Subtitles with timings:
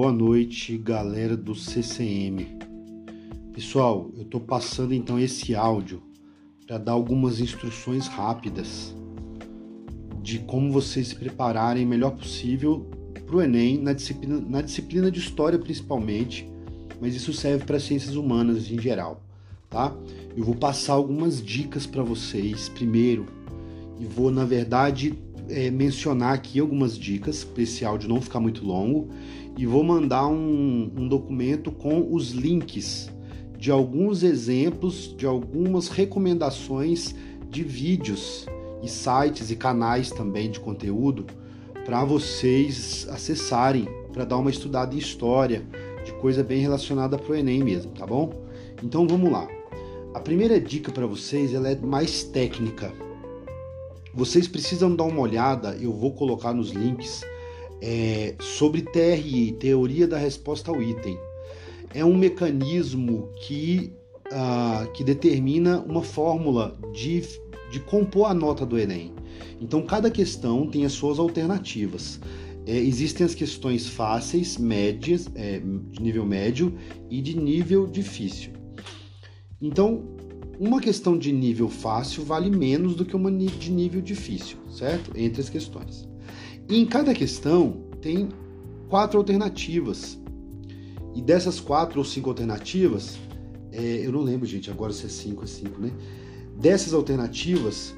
[0.00, 2.56] Boa noite, galera do CCM.
[3.52, 6.00] Pessoal, eu estou passando então esse áudio
[6.64, 8.94] para dar algumas instruções rápidas
[10.22, 12.88] de como vocês se prepararem melhor possível
[13.26, 16.48] para o Enem, na disciplina, na disciplina de História principalmente,
[17.00, 19.20] mas isso serve para ciências humanas em geral,
[19.68, 19.92] tá?
[20.36, 23.26] Eu vou passar algumas dicas para vocês primeiro
[23.98, 28.64] e vou, na verdade, é, mencionar aqui algumas dicas para esse áudio não ficar muito
[28.64, 29.08] longo
[29.56, 33.10] e vou mandar um, um documento com os links
[33.58, 37.14] de alguns exemplos, de algumas recomendações
[37.50, 38.46] de vídeos
[38.82, 41.26] e sites e canais também de conteúdo
[41.84, 45.64] para vocês acessarem para dar uma estudada em história,
[46.04, 48.32] de coisa bem relacionada para o Enem mesmo, tá bom?
[48.82, 49.48] Então vamos lá.
[50.14, 52.92] A primeira dica para vocês ela é mais técnica.
[54.14, 57.22] Vocês precisam dar uma olhada, eu vou colocar nos links
[57.80, 61.18] é, sobre TRI, Teoria da Resposta ao Item.
[61.94, 63.92] É um mecanismo que,
[64.26, 67.22] uh, que determina uma fórmula de,
[67.70, 69.12] de compor a nota do Enem.
[69.60, 72.20] Então, cada questão tem as suas alternativas.
[72.66, 76.76] É, existem as questões fáceis, médias, é, de nível médio
[77.08, 78.52] e de nível difícil.
[79.60, 80.17] Então,
[80.58, 85.12] uma questão de nível fácil vale menos do que uma de nível difícil, certo?
[85.16, 86.08] Entre as questões.
[86.68, 88.28] E em cada questão tem
[88.88, 90.18] quatro alternativas.
[91.14, 93.18] E dessas quatro ou cinco alternativas,
[93.72, 95.92] é, eu não lembro, gente, agora se é cinco, é cinco, né?
[96.60, 97.94] Dessas alternativas,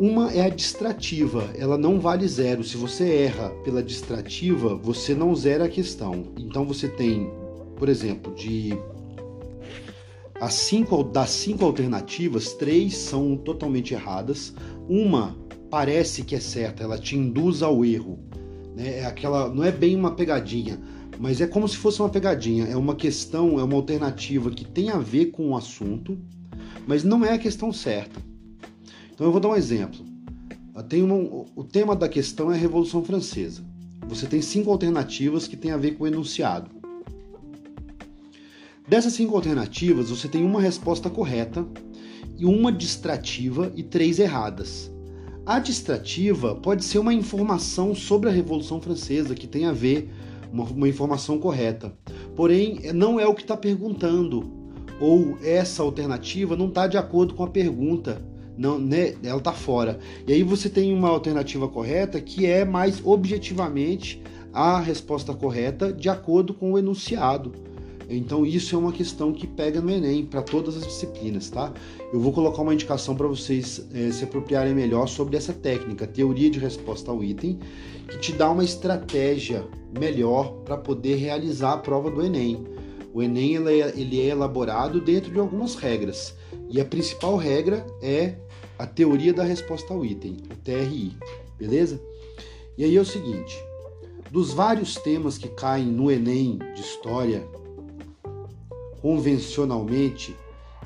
[0.00, 2.64] uma é a distrativa, ela não vale zero.
[2.64, 6.32] Se você erra pela distrativa, você não zera a questão.
[6.38, 7.30] Então você tem,
[7.76, 8.78] por exemplo, de
[10.40, 14.54] as cinco, das cinco alternativas, três são totalmente erradas.
[14.88, 15.36] Uma
[15.68, 18.18] parece que é certa, ela te induz ao erro.
[18.76, 18.98] Né?
[19.00, 20.80] É aquela, não é bem uma pegadinha,
[21.18, 22.66] mas é como se fosse uma pegadinha.
[22.66, 26.16] É uma questão, é uma alternativa que tem a ver com o assunto,
[26.86, 28.20] mas não é a questão certa.
[29.12, 30.06] Então eu vou dar um exemplo.
[30.88, 33.64] Tem o tema da questão é a Revolução Francesa.
[34.06, 36.77] Você tem cinco alternativas que têm a ver com o enunciado.
[38.88, 41.66] Dessas cinco alternativas, você tem uma resposta correta
[42.38, 44.90] e uma distrativa e três erradas.
[45.44, 50.10] A distrativa pode ser uma informação sobre a Revolução Francesa que tem a ver,
[50.50, 51.92] uma, uma informação correta.
[52.34, 54.50] Porém, não é o que está perguntando,
[54.98, 58.22] ou essa alternativa não está de acordo com a pergunta,
[58.56, 59.98] não, né, ela está fora.
[60.26, 66.08] E aí você tem uma alternativa correta que é mais objetivamente a resposta correta de
[66.08, 67.67] acordo com o enunciado.
[68.08, 71.72] Então isso é uma questão que pega no Enem para todas as disciplinas, tá?
[72.12, 76.50] Eu vou colocar uma indicação para vocês é, se apropriarem melhor sobre essa técnica, teoria
[76.50, 77.58] de resposta ao item,
[78.08, 79.66] que te dá uma estratégia
[79.98, 82.64] melhor para poder realizar a prova do Enem.
[83.12, 86.34] O Enem é, ele é elaborado dentro de algumas regras
[86.70, 88.36] e a principal regra é
[88.78, 91.12] a teoria da resposta ao item, o TRI,
[91.58, 92.00] beleza?
[92.76, 93.58] E aí é o seguinte,
[94.30, 97.44] dos vários temas que caem no Enem de História,
[99.00, 100.34] convencionalmente,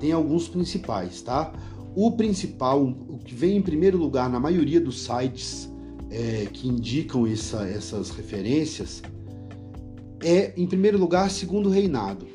[0.00, 1.52] tem alguns principais, tá?
[1.94, 5.72] O principal, o que vem em primeiro lugar na maioria dos sites
[6.10, 9.02] é, que indicam essa, essas referências,
[10.22, 12.26] é, em primeiro lugar, segundo reinado.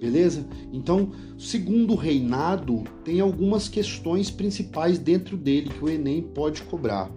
[0.00, 0.46] Beleza?
[0.72, 7.10] Então, segundo reinado tem algumas questões principais dentro dele que o Enem pode cobrar.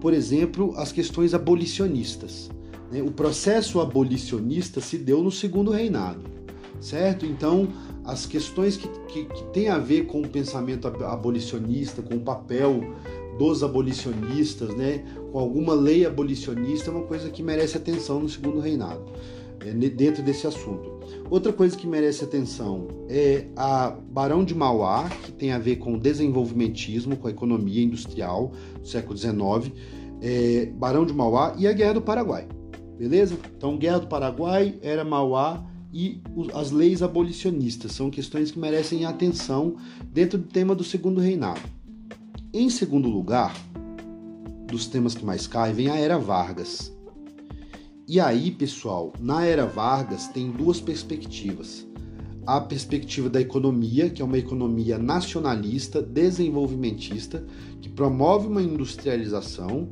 [0.00, 2.50] Por exemplo, as questões abolicionistas.
[2.92, 3.00] Né?
[3.00, 6.36] O processo abolicionista se deu no segundo reinado
[6.80, 7.26] certo?
[7.26, 7.68] Então,
[8.04, 12.80] as questões que, que, que têm a ver com o pensamento abolicionista, com o papel
[13.38, 18.60] dos abolicionistas, né, com alguma lei abolicionista, é uma coisa que merece atenção no segundo
[18.60, 19.04] reinado,
[19.60, 20.96] é, dentro desse assunto.
[21.28, 25.94] Outra coisa que merece atenção é a Barão de Mauá, que tem a ver com
[25.94, 29.72] o desenvolvimentismo, com a economia industrial do século XIX,
[30.22, 32.48] é, Barão de Mauá e a Guerra do Paraguai,
[32.98, 33.36] beleza?
[33.56, 35.64] Então, Guerra do Paraguai era Mauá
[35.98, 36.20] e
[36.52, 39.76] as leis abolicionistas são questões que merecem atenção
[40.12, 41.62] dentro do tema do segundo reinado.
[42.52, 43.56] Em segundo lugar,
[44.66, 46.94] dos temas que mais caem, vem a Era Vargas.
[48.06, 51.86] E aí, pessoal, na Era Vargas tem duas perspectivas.
[52.46, 57.42] A perspectiva da economia, que é uma economia nacionalista, desenvolvimentista,
[57.80, 59.88] que promove uma industrialização,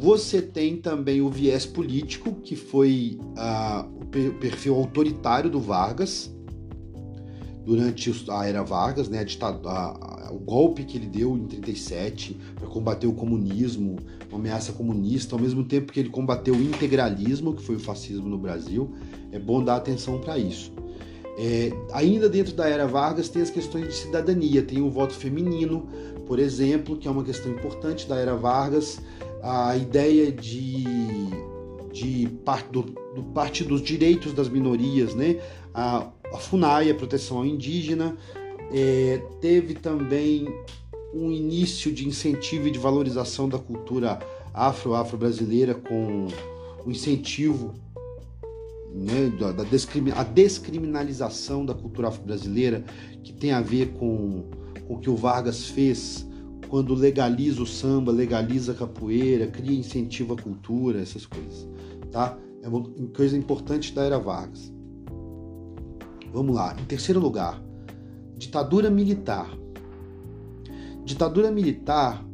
[0.00, 6.32] você tem também o viés político, que foi uh, o perfil autoritário do Vargas,
[7.64, 13.06] durante a era Vargas, né, a, o golpe que ele deu em 37 para combater
[13.06, 13.96] o comunismo,
[14.30, 18.28] uma ameaça comunista, ao mesmo tempo que ele combateu o integralismo, que foi o fascismo
[18.28, 18.94] no Brasil,
[19.32, 20.72] é bom dar atenção para isso.
[21.36, 25.86] É, ainda dentro da era Vargas tem as questões de cidadania, tem o voto feminino,
[26.26, 29.00] por exemplo, que é uma questão importante da era Vargas,
[29.42, 30.84] a ideia de,
[31.92, 35.40] de parte, do, do parte dos direitos das minorias, né?
[35.74, 38.16] a, a FUNAI, a proteção ao indígena,
[38.72, 40.46] é, teve também
[41.14, 44.18] um início de incentivo e de valorização da cultura
[44.52, 46.26] afro-afro-brasileira com
[46.84, 47.74] o incentivo
[48.92, 52.84] né, da, da discrimi a descriminalização da cultura afro-brasileira,
[53.22, 54.44] que tem a ver com
[54.88, 56.26] o que o Vargas fez
[56.68, 61.66] quando legaliza o samba, legaliza a capoeira, cria incentivo à cultura, essas coisas.
[62.12, 62.36] Tá?
[62.62, 62.82] É uma
[63.16, 64.72] coisa importante da era Vargas.
[66.32, 66.76] Vamos lá.
[66.78, 67.62] Em terceiro lugar,
[68.36, 69.50] ditadura militar.
[71.04, 72.24] Ditadura militar,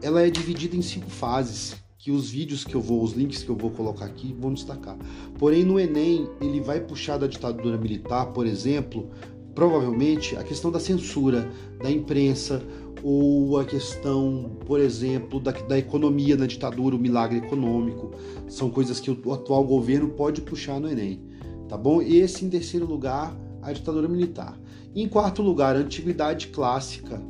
[0.00, 3.48] ela é dividida em cinco fases que os vídeos que eu vou, os links que
[3.48, 4.96] eu vou colocar aqui vão destacar.
[5.38, 9.08] Porém, no Enem, ele vai puxar da ditadura militar, por exemplo,
[9.54, 11.48] provavelmente a questão da censura
[11.80, 12.62] da imprensa
[13.02, 18.12] ou a questão, por exemplo, da, da economia na ditadura, o milagre econômico.
[18.48, 21.20] São coisas que o, o atual governo pode puxar no Enem.
[21.68, 22.00] Tá bom?
[22.00, 24.58] Esse, em terceiro lugar, a ditadura militar.
[24.94, 27.22] Em quarto lugar, a antiguidade clássica,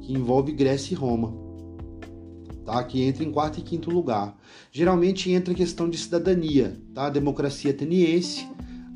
[0.00, 1.50] que envolve Grécia e Roma
[2.70, 2.84] tá?
[2.84, 4.36] que entra em quarto e quinto lugar.
[4.70, 7.06] Geralmente entra a questão de cidadania, tá?
[7.06, 8.46] a democracia ateniense,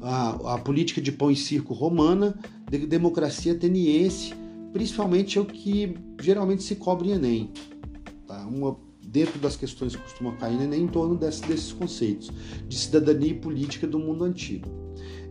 [0.01, 2.39] a, a política de pão e circo romana,
[2.71, 4.33] de, democracia ateniense,
[4.75, 7.51] principalmente é o que geralmente se cobre em Enem.
[8.27, 8.45] Tá?
[8.45, 8.77] Uma,
[9.07, 12.33] dentro das questões que costuma cair no Enem em torno desse, desses conceitos
[12.67, 14.69] de cidadania e política do mundo antigo.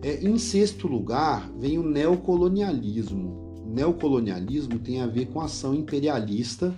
[0.01, 3.65] É, em sexto lugar, vem o neocolonialismo.
[3.67, 6.73] Neocolonialismo tem a ver com a ação imperialista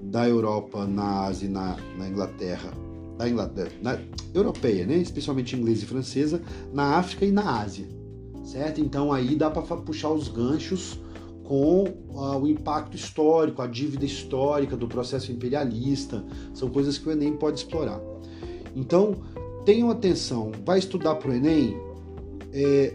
[0.00, 2.70] da Europa na Ásia e na, na Inglaterra,
[3.18, 3.98] da Inglaterra, na,
[4.32, 4.98] europeia, né?
[4.98, 6.40] especialmente inglesa e francesa,
[6.72, 7.88] na África e na Ásia,
[8.44, 8.80] certo?
[8.80, 11.00] Então aí dá para puxar os ganchos
[11.48, 16.22] com uh, o impacto histórico, a dívida histórica do processo imperialista,
[16.52, 17.98] são coisas que o Enem pode explorar.
[18.76, 19.16] Então,
[19.64, 21.74] tenham atenção, vai estudar para o Enem,
[22.52, 22.94] é,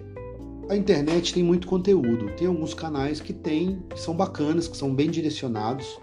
[0.69, 4.93] a internet tem muito conteúdo, tem alguns canais que tem, que são bacanas, que são
[4.93, 5.97] bem direcionados,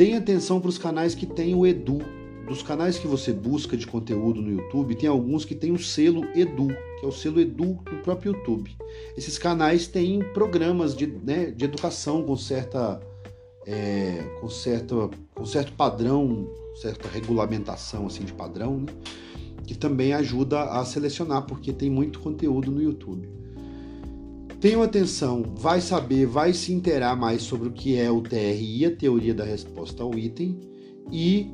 [0.00, 1.98] Deem atenção para os canais que tem o Edu.
[2.46, 6.24] Dos canais que você busca de conteúdo no YouTube, tem alguns que tem o selo
[6.34, 8.70] Edu, que é o selo Edu do próprio YouTube.
[9.16, 13.00] Esses canais têm programas de, né, de educação com certa,
[13.66, 14.94] é, com certa,
[15.34, 16.48] com certo padrão,
[16.80, 18.92] certa regulamentação assim de padrão, né,
[19.64, 23.28] que também ajuda a selecionar porque tem muito conteúdo no YouTube.
[24.60, 28.94] Tenham atenção, vai saber, vai se interar mais sobre o que é o TRI, a
[28.94, 30.60] teoria da resposta ao item,
[31.10, 31.50] e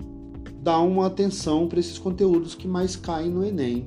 [0.67, 3.87] dá uma atenção para esses conteúdos que mais caem no Enem.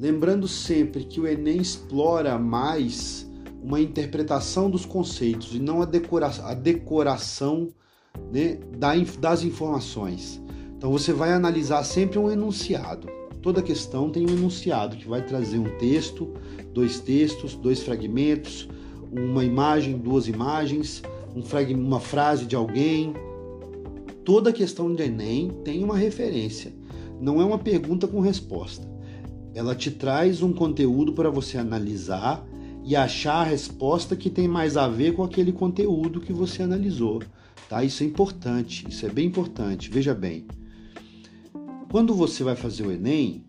[0.00, 3.30] Lembrando sempre que o Enem explora mais
[3.62, 7.68] uma interpretação dos conceitos e não a, decora a decoração
[8.32, 8.58] né,
[9.18, 10.40] das informações.
[10.74, 13.08] Então você vai analisar sempre um enunciado.
[13.42, 16.32] Toda questão tem um enunciado que vai trazer um texto,
[16.72, 18.66] dois textos, dois fragmentos,
[19.12, 21.02] uma imagem, duas imagens,
[21.36, 21.42] um
[21.78, 23.12] uma frase de alguém.
[24.26, 26.74] Toda questão de Enem tem uma referência,
[27.20, 28.84] não é uma pergunta com resposta.
[29.54, 32.44] Ela te traz um conteúdo para você analisar
[32.84, 37.22] e achar a resposta que tem mais a ver com aquele conteúdo que você analisou.
[37.68, 37.84] Tá?
[37.84, 39.88] Isso é importante, isso é bem importante.
[39.88, 40.48] Veja bem,
[41.88, 43.44] quando você vai fazer o Enem,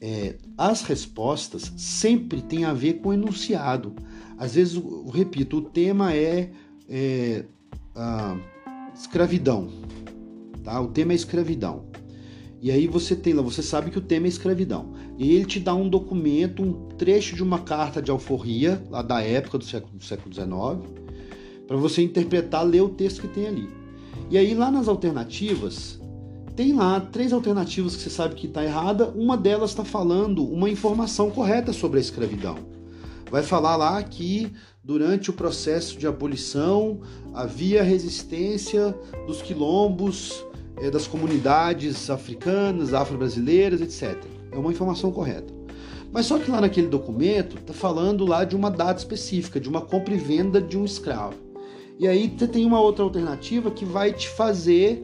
[0.00, 3.94] é, as respostas sempre têm a ver com o enunciado.
[4.38, 6.50] Às vezes, eu repito, o tema é,
[6.88, 7.44] é
[8.94, 9.83] escravidão.
[10.64, 10.80] Tá?
[10.80, 11.84] O tema é escravidão.
[12.60, 14.94] E aí você tem lá, você sabe que o tema é escravidão.
[15.18, 19.20] E ele te dá um documento, um trecho de uma carta de alforria, lá da
[19.20, 20.48] época do século, do século XIX,
[21.66, 23.68] para você interpretar, ler o texto que tem ali.
[24.30, 26.00] E aí lá nas alternativas,
[26.56, 29.08] tem lá três alternativas que você sabe que está errada.
[29.08, 32.56] Uma delas está falando uma informação correta sobre a escravidão.
[33.30, 34.52] Vai falar lá que
[34.82, 37.00] durante o processo de abolição
[37.34, 40.44] havia resistência dos quilombos,
[40.78, 44.16] eh, das comunidades africanas, afro-brasileiras, etc.
[44.50, 45.52] É uma informação correta.
[46.12, 49.80] Mas só que lá naquele documento está falando lá de uma data específica, de uma
[49.80, 51.34] compra e venda de um escravo.
[51.98, 55.02] E aí você tem uma outra alternativa que vai te fazer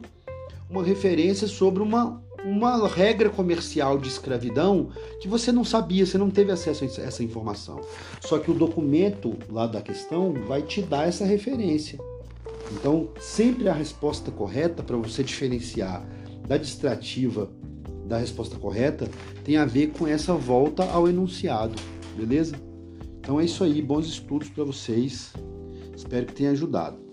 [0.69, 6.29] uma referência sobre uma uma regra comercial de escravidão que você não sabia, você não
[6.29, 7.81] teve acesso a essa informação.
[8.19, 11.99] Só que o documento lá da questão vai te dar essa referência.
[12.73, 16.05] Então, sempre a resposta correta para você diferenciar
[16.47, 17.49] da distrativa
[18.11, 19.09] da resposta correta
[19.43, 21.75] tem a ver com essa volta ao enunciado,
[22.15, 22.55] beleza?
[23.19, 25.31] Então é isso aí, bons estudos para vocês.
[25.95, 27.10] Espero que tenha ajudado.